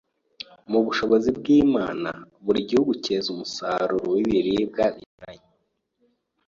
Mu 0.71 0.79
bushobozi 0.85 1.29
bw’Imana, 1.37 2.11
buri 2.45 2.59
gihugu 2.69 2.91
cyeza 3.03 3.27
umusaruro 3.33 4.05
w’ibiribwa 4.15 4.83
binyuranye 4.95 5.45